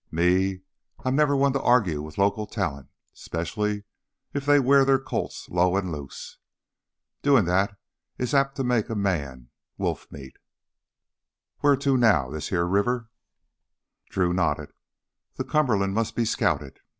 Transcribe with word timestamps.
"Me, 0.09 0.61
I'm 1.05 1.15
never 1.15 1.35
one 1.35 1.53
to 1.53 1.61
argue 1.61 2.01
with 2.01 2.17
local 2.17 2.47
talent, 2.47 2.89
specially 3.13 3.83
if 4.33 4.47
they 4.47 4.59
wear 4.59 4.83
their 4.83 4.97
Colts 4.97 5.47
low 5.47 5.75
and 5.77 5.91
loose. 5.91 6.39
Doin' 7.21 7.45
that 7.45 7.77
is 8.17 8.33
apt 8.33 8.55
to 8.55 8.63
make 8.63 8.89
a 8.89 8.95
man 8.95 9.51
wolf 9.77 10.11
meat. 10.11 10.37
Wheah 11.63 11.77
to 11.81 11.97
now 11.97 12.31
this 12.31 12.49
heah 12.49 12.63
river?" 12.63 13.11
Drew 14.09 14.33
nodded. 14.33 14.73
The 15.35 15.43
Cumberland 15.43 15.93
must 15.93 16.15
be 16.15 16.25
scouted. 16.25 16.79